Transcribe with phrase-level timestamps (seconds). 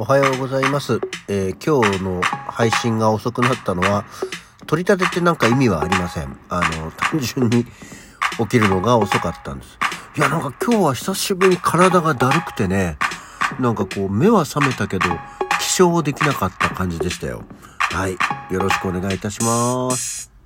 [0.00, 1.00] おはようございます。
[1.26, 4.04] えー今日の配信が遅くなったのは、
[4.68, 6.38] 取り立ててなんか意味はありません。
[6.48, 9.76] あの、単純に起きるのが遅かったんです。
[10.16, 12.96] いや、なんか今日は久しぶりに体がだるくてね、
[13.58, 15.06] なんかこう目は覚めたけど、
[15.58, 17.42] 起床できなかった感じでしたよ。
[17.80, 18.12] はい。
[18.52, 20.37] よろしくお願いいたします。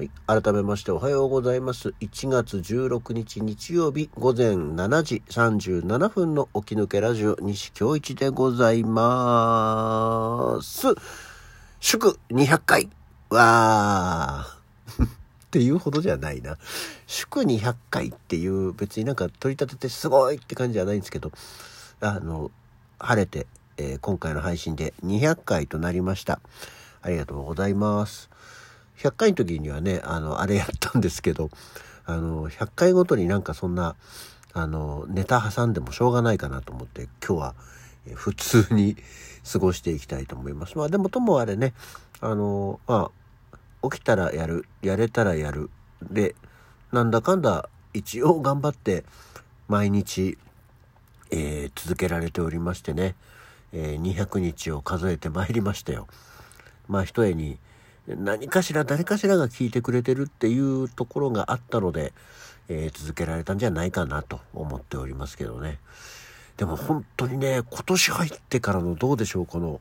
[0.00, 0.10] はい。
[0.26, 1.90] 改めましておはようございます。
[2.00, 10.86] 1月16日日曜日午前7時37分の起き抜けラジオ西京一でございます。
[11.80, 12.88] 祝200回
[13.28, 15.04] わー。
[15.04, 15.08] っ
[15.50, 16.56] ていうほどじゃないな。
[17.06, 21.30] 祝200回っていう別になんか取り立ててすごいって感じじゃないんですけど、
[22.00, 22.50] あの、
[22.98, 23.46] 晴れて、
[23.76, 26.40] えー今回の配信で200回となりました。
[27.02, 28.30] ありがとうございます。
[29.02, 31.50] 100回の時にはね、あの、あれやったんですけど、
[32.04, 33.96] あの、100回ごとになんかそんな、
[34.52, 37.54] あの、ネタ挟んでもしょうがないかなと思って、今日は
[38.14, 38.96] 普通に
[39.50, 40.76] 過ごしていきたいと思います。
[40.76, 41.72] まあでもともあれね、
[42.20, 43.10] あの、ま
[43.82, 45.70] あ、起きたらやる、やれたらやる。
[46.02, 46.34] で、
[46.92, 49.04] なんだかんだ一応頑張って
[49.68, 50.36] 毎日、
[51.30, 53.14] えー続けられておりましてね、
[53.72, 56.06] えー200日を数えてまいりましたよ。
[56.88, 57.58] まあ一重に
[58.06, 62.12] 何かしら誰かしらが聞いてくれてるっていうところがあったので、
[62.68, 65.78] えー続けられたんじゃないかなと思っておりますけどね。
[66.56, 69.80] でも本当にね、今年入ってからのどうでしょう、この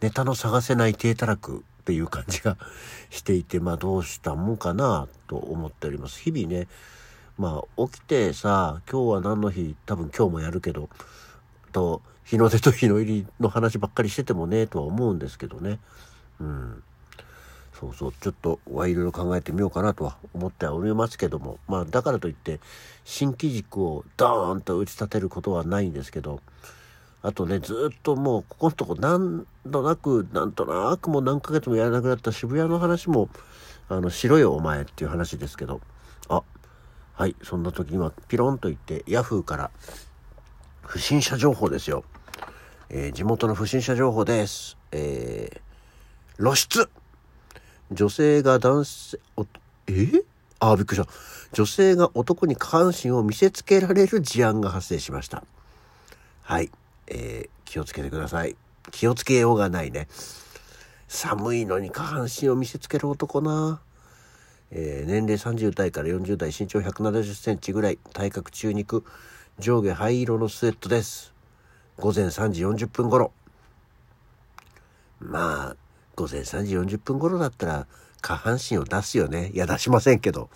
[0.00, 2.56] ネタの探せない低たらくっていう感じが
[3.10, 6.20] していて、まあどうしたもんかなと思っております。
[6.20, 6.68] 日々ね、
[7.38, 10.88] まあ起きてさ、今日は何の日、多分今日もやるけど、
[11.72, 15.78] と、日の出と日の入りの話ばっかりしててもね、とは思うんですけどね。
[16.40, 16.82] うん。
[17.78, 22.58] そうそう、ちょっとはいろいろ考えてみようかなとは思ってはおりますけども、まあだからといって、
[23.04, 26.40] 新機軸をドーンと打ち立てることはないんですけど、
[27.22, 33.28] あとね、ずっともう、ここのとこ、なんとなく、なんとなくもう何ヶ月もやらなくなった渋谷の話も、
[33.88, 35.80] あの、しろよ、お前っていう話ですけど、
[36.28, 36.42] あ、
[37.12, 39.70] はい、そんな時には、ピロンと言って、ヤフーから、
[40.82, 42.04] 不審者情報ですよ。
[42.88, 44.78] えー地元の不審者情報です。
[44.92, 45.66] えー
[46.38, 46.90] 露出
[47.92, 49.46] 女性が男性、お
[49.86, 50.22] え？
[50.58, 51.12] あーびっくりした。
[51.52, 55.44] 女性が男に下半身を見せつけられる事案が発生しました。
[56.42, 56.70] はい。
[57.06, 58.56] えー気をつけてください。
[58.92, 60.08] 気をつけようがないね。
[61.08, 63.80] 寒いのに下半身を見せつける男な。
[64.70, 69.04] えー年齢30代から40代、身長170センチぐらい、体格中肉、
[69.58, 71.34] 上下灰色のスウェットです。
[71.98, 73.32] 午前3時40分頃。
[75.18, 75.76] まあ、
[76.16, 77.86] 午前3時40分頃だったら、
[78.20, 79.50] 下半身を出すよね。
[79.54, 80.50] いや、出しませんけど。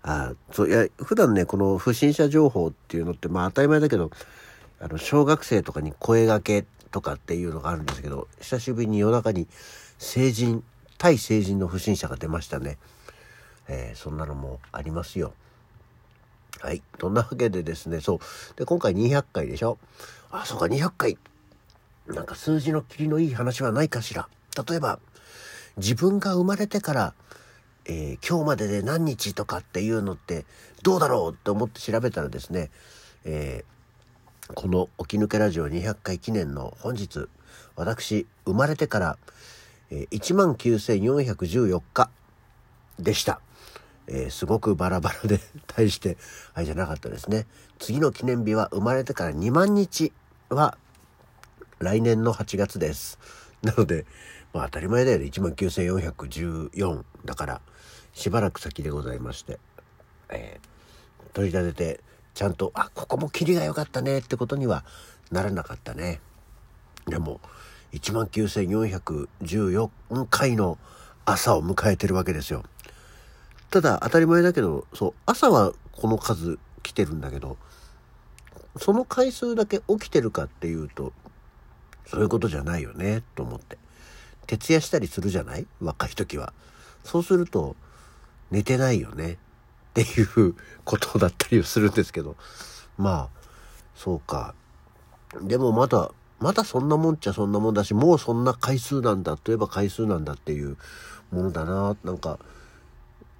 [0.00, 4.12] あそういや普段ねこの不審者情報っていうのってまあ当たり前だけど
[4.80, 9.48] あの小学生とかに声がけとかっていうのがあるんですけど久しぶりに夜中に
[9.98, 10.62] 成人
[10.98, 12.78] 対成人の不審者が出ましたね、
[13.66, 15.34] えーそんなのもありますよ。
[16.60, 16.80] はい。
[17.00, 18.18] そんなわけでですねそう。
[18.56, 19.78] で今回200回でしょ？
[20.30, 21.18] あそうか200回。
[22.06, 24.28] なんか数字の切りのいい話はないかしら。
[24.66, 24.98] 例えば
[25.76, 27.14] 自分が生まれてから
[27.84, 30.44] えー今日までで何日とかっていうのって
[30.82, 32.70] どうだろうって思って調べたらですね、
[33.24, 33.78] えー
[34.54, 37.28] この起き抜けラジオ200回記念の本日、
[37.76, 39.18] 私、生まれてから、
[39.90, 42.10] えー、19,414日
[42.98, 43.40] でした。
[44.06, 46.16] えーすごくバラバラで、 大して、
[46.54, 47.46] あれじゃなかったですね。
[47.78, 50.12] 次の記念日は生まれてから2万日
[50.48, 50.78] は
[51.78, 53.18] 来年の8月です。
[53.62, 54.06] なので、
[54.52, 55.26] まあ当たり前だよね。
[55.26, 57.60] 19,414だから、
[58.12, 59.58] しばらく先でございまして、
[60.30, 60.68] えー
[61.38, 62.00] 取り立てて、
[62.34, 64.84] ちゃんと、あ、ここもキリが良かったねってことには
[65.30, 66.20] ならなかったね。
[67.06, 67.40] でも、
[67.92, 69.90] 19,414
[70.28, 70.78] 回の
[71.24, 72.64] 朝を迎えてるわけですよ。
[73.70, 77.56] ただ、当たり前だけど、そう、朝はこの数来てるんだけど、
[78.76, 81.12] その回数だけ起きてるかっていうと、
[82.06, 83.78] そういうことじゃないよね、と思って。
[84.48, 85.66] 徹夜したりするじゃない？
[85.80, 86.52] 若い時は。
[87.04, 87.76] そうすると、
[88.50, 89.34] 寝てないよね？
[89.34, 89.36] っ
[89.94, 92.34] ていうことだったりするんですけど。
[92.96, 93.40] まあ、
[93.94, 94.54] そうか。
[95.42, 96.10] でもまだ、
[96.40, 100.76] まだそんなもんっちゃそんなもんだし、もうそんな回数なんだといえば回数なんだっていう
[101.30, 101.96] ものだな。
[102.02, 102.38] なんか、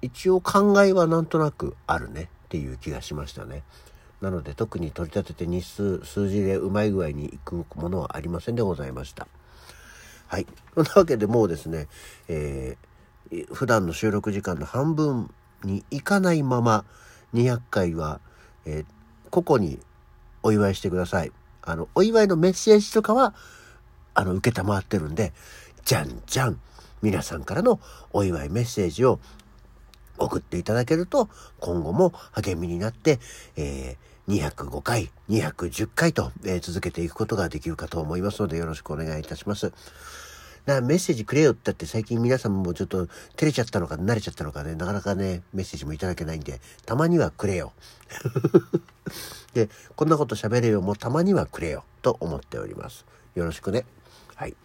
[0.01, 3.63] 一応考えはなんとなくあるねっていう気がしましたね。
[4.21, 9.27] なので特に取り立てて日数、数字でうまい具合にいくものはありませんでございました。
[10.29, 10.47] はい。
[10.75, 11.87] そんなわけでもうですね、
[12.27, 12.89] えー
[13.53, 15.31] 普段の収録時間の半分
[15.63, 16.83] にいかないまま
[17.35, 18.21] 200回は、
[18.65, 18.85] えー
[19.29, 19.79] 個々に
[20.41, 21.31] お祝いしてください。
[21.61, 23.35] あの、お祝いのメッセージとかは、
[24.15, 25.33] あの、受けたまってるんで、
[25.85, 26.59] じゃんじゃん、
[27.03, 27.79] 皆さんからの
[28.11, 29.19] お祝いメッセージを
[30.17, 31.29] 送っていただけると、
[31.59, 33.19] 今後も励みになって、
[33.55, 39.73] えー、205回、210回と、えー、続けていくことができるかと思いますので、よろしくお願いいたします。
[40.67, 47.73] な、メッセージくれよって言って最近皆さんもちょっと照れちゃったのか慣れちゃったのかね、なかなかね、メッセージもいただけないんで、たまにはくれよ。
[49.55, 53.05] で、こんなこと喋れよもうたまにはくれよと思っております。
[53.33, 53.83] よろしくね。
[54.35, 54.55] はい。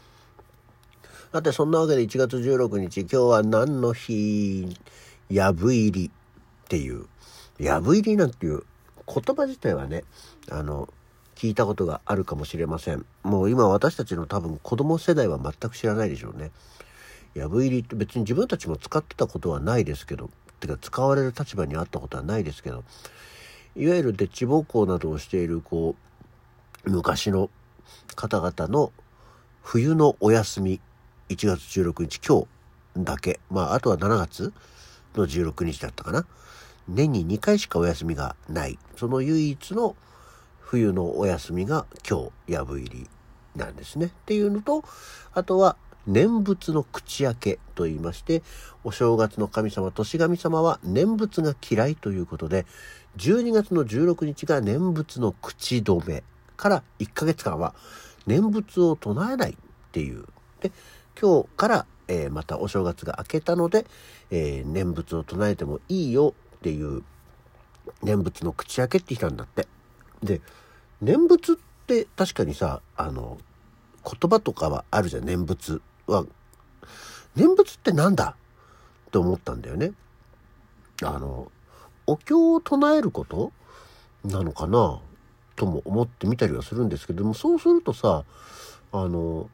[1.32, 4.76] さて、そんなわけで1月16日、今日は何の日？
[5.31, 6.11] やぶ入りっ
[6.69, 7.06] ていう、
[7.58, 8.64] やぶ入りなんていう
[9.06, 10.05] 言葉自体はね、
[10.51, 10.89] あの、
[11.35, 13.05] 聞いたことがあるかもしれません。
[13.23, 16.53] もう今私たちの多分子供世代は全く知らないでしょうね。
[17.35, 20.31] やぶ入りって別に自分たちも使ってたことはないですけど、
[20.61, 22.85] てか使われる立場にあったことはないですけど、
[23.77, 25.97] いわゆるデッチ暴行などをしている、こ
[26.85, 27.50] う、昔の
[28.15, 28.93] 方々の
[29.62, 30.81] 冬のお休み、
[31.29, 34.53] 1月16日、今日だけ、まあ、あとは7月
[35.17, 36.27] の16日だったかな。
[36.89, 38.79] 年に2回しかお休みがない。
[38.97, 39.97] その唯一の
[40.61, 43.11] 冬のお休みが今日、やぶ入り
[43.57, 44.07] なんですね。
[44.07, 44.85] っていうのと、
[45.33, 45.77] あとは
[46.07, 48.43] 念仏の口開けと言いまして、
[48.83, 52.67] お正月の神様、年神様は念仏が嫌いということで、
[53.17, 56.23] 12月の16日が念仏の口止め
[56.57, 57.75] から1ヶ月間は
[58.27, 59.57] 念仏を唱えないっ
[59.93, 60.27] ていう。
[60.61, 60.73] で、
[61.21, 63.87] 今日から、えー、またお正月が明けたので、
[64.31, 67.02] えー、念仏を唱えてもいいよっていう
[68.02, 69.69] 念仏の口開けってきたんだって。
[70.22, 70.40] で、
[71.02, 71.56] 念仏っ
[71.87, 73.37] て確かにさ、あの、
[74.02, 76.25] 言葉とかはあるじゃん、念仏は。
[77.37, 78.37] 念仏ってなんだ？
[79.08, 79.93] って思ったんだよね。
[81.02, 81.52] あの、
[82.06, 83.52] お経を唱えること？
[84.25, 85.00] なのかな？
[85.56, 88.25] とも思ってみたりはするんですけども、そうするとさ、
[88.90, 89.50] あの、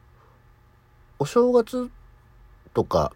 [1.19, 1.91] お正月
[2.73, 3.11] とか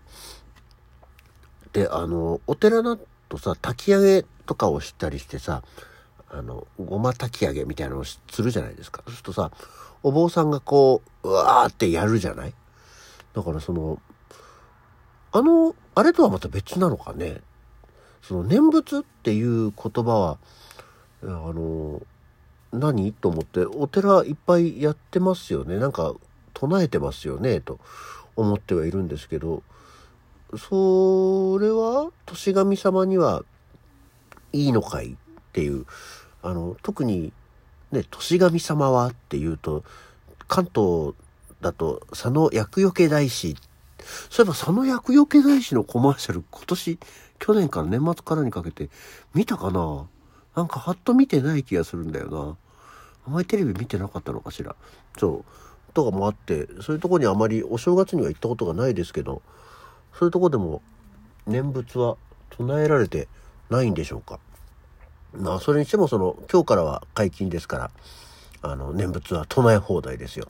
[1.72, 2.98] で、あの、お寺だ
[3.30, 5.64] とさ、炊き上げとかをしたりしてさ、
[6.30, 9.04] あの、ごま炊き上げみたいなのをするじゃないですか。
[9.06, 9.52] そうするとさ、
[10.04, 12.54] お坊さんがこう、うわーってやるじゃない？
[13.34, 14.00] だからその、
[15.32, 17.42] あの、あれとはまた別なのかね。
[18.22, 20.38] その念仏っていう言葉は、
[21.24, 22.02] あの、
[22.72, 23.14] 何？
[23.14, 25.78] と思って、お寺いっぱいやってますよね。
[25.78, 26.14] なんか
[26.54, 27.80] 唱えてますよね、と
[28.36, 29.64] 思ってはいるんですけど、
[30.58, 33.44] それは、年神様には
[34.54, 35.16] いいのかいっ
[35.52, 35.86] ていう、
[36.42, 37.34] あの、特に、
[37.92, 39.84] ね、年神様はっていうと、
[40.48, 41.14] 関東
[41.62, 43.56] だと佐野厄除け大師。
[44.30, 47.00] そういえば佐野厄除け大師のコマーシャル今年、
[47.40, 48.90] 去年から年末からにかけて
[49.34, 50.08] 見たかな？
[50.56, 52.58] なんかはっと見てない気がするんだよな。
[53.28, 54.76] あまりテレビ見てなかったのかしら。
[55.18, 55.44] そ
[55.90, 55.94] う。
[55.94, 59.42] とかもあって、そういうとこにあまりお正月には行ったことがないですけど、
[60.18, 60.82] そういうとこでも
[61.46, 62.18] 念仏は
[62.50, 63.28] 唱えられて
[63.70, 64.40] ないんでしょうか？
[65.34, 67.92] まあ、それにしてもその、今日からは解禁ですから、
[68.62, 70.48] あの、念仏は唱え放題ですよ。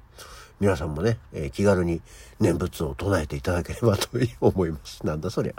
[0.60, 2.02] 皆さんもね、えー、気軽に
[2.40, 4.10] 念仏を唱えていただければと
[4.40, 5.04] 思います。
[5.08, 5.54] なんだそりゃ。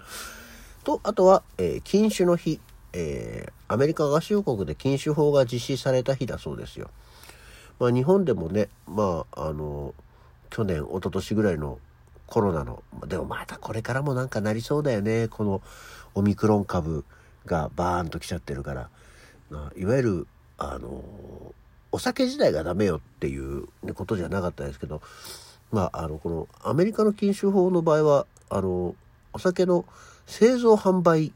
[0.85, 2.61] と、あとは、えー、禁酒の日。
[2.99, 6.89] えー、アメリカ合衆国で禁酒法が実施された日だそうですよ。
[7.79, 9.93] まあ、日本でもね、まあ、あの、
[10.49, 11.79] 去年、一昨年ぐらいの
[12.27, 15.29] コロナの、でもまたこれからもなんかなりそうだよね。
[15.29, 15.63] この
[16.15, 17.05] オミクロン株
[17.45, 18.91] がバーンと来ちゃってるから。
[19.77, 20.27] いわゆる、
[20.59, 21.55] あの、
[21.93, 25.01] お酒自体がダメよっていうことじゃなかったですけど、
[25.71, 28.95] まあ、あの、このアメリカの禁酒法の場合は、あの、
[29.33, 29.85] お酒の
[30.27, 31.33] 製造販売、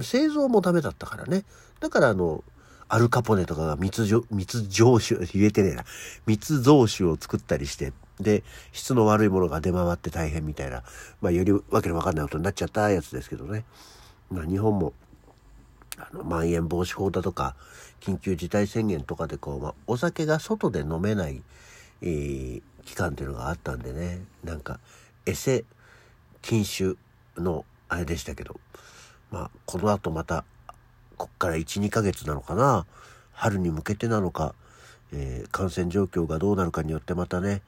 [0.00, 1.44] 製造もダメだったからね。
[1.80, 2.44] だからあの、
[2.88, 5.84] アルカポネとかが密造、密造酒、言えてねえな。
[6.26, 10.82] 密造酒を作ったりして、で、質の悪いものが出回って大変みたいな、
[11.20, 13.64] まあ、よりわけのわかんないことになっちゃったやつですけどね。
[14.30, 14.92] まあ、日本も、
[15.96, 17.56] あの、まん延防止法だとか、
[18.00, 21.42] 緊急事態宣言とかでこう、まあ、お酒が外で飲めない、
[22.02, 24.80] えー、期間っていうのがあったんでね、なんか、
[25.26, 25.64] エセ
[26.42, 26.96] 禁酒
[27.36, 28.58] のあれでしたけど、
[29.30, 30.44] まあ、この後また、
[31.16, 32.86] こっから1、2ヶ月なのかな、
[33.32, 34.54] 春に向けてなのか、
[35.12, 37.62] えー、感染状況がどうなるかによってまたね、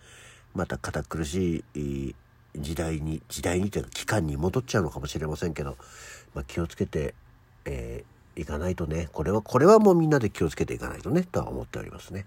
[0.55, 2.15] また堅苦しい
[2.57, 5.77] 時代に、時代にというか期間に戻っちゃうのかもしれませんけど、
[6.35, 7.15] まあ、気をつけて、
[7.65, 8.05] え
[8.37, 12.27] いかないとね、これは、これはもうみんなで気をつけていかないとね、とは思っておりますね。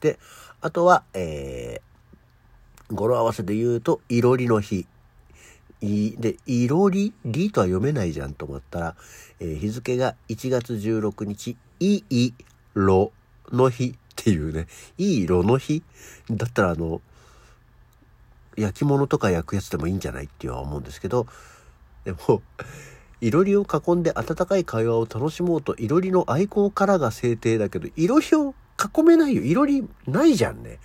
[0.00, 0.18] で、
[0.60, 4.86] あとは、えー、語呂合わせで言うと、いろりの日。
[5.80, 8.96] いで、いろり、りとは読めないじゃんと思ったら、
[9.38, 12.34] えー、日付が1月16日、いい
[12.74, 13.12] ろ
[13.52, 14.66] の日っていうね、
[14.98, 15.82] いい色の日
[16.30, 17.00] だったらあの、
[18.56, 21.26] 焼き物とか焼くやつでもいいんじゃないっては思うんですけど、
[22.04, 22.42] でも、
[23.20, 29.42] いろりを囲んで温かい会話を楽しもうと、いろりの愛好からが制定だけど、いろりを囲めないよ。
[29.42, 30.78] いろりないじゃんね。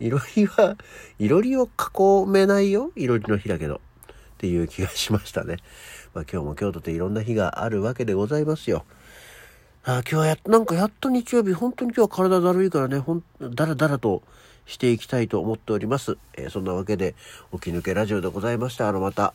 [0.00, 0.76] いろりは、
[1.18, 2.90] いろりを囲めないよ。
[2.96, 3.80] いろりの日だけど。
[4.34, 5.56] っていう気がしましたね。
[6.12, 8.84] まあ今日も京都っていろんな日があるわけでございますよ。
[9.84, 14.22] あ今日はや、なんかやっと日曜日、本当に今日は体だるいからね、ほん、だらだらと
[14.66, 16.16] していきたいと思っております。
[16.34, 17.14] えー、そんなわけで、
[17.52, 18.88] 起き抜けラジオでございました。
[18.88, 19.34] あの、また、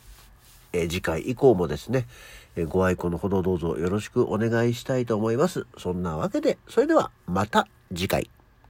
[0.72, 2.06] えー、次回以降もですね、
[2.56, 5.66] えー、ご愛顧のほどどうぞよろしくお願いしたいと思います。
[5.78, 8.30] そんなわけで、それではまた次回。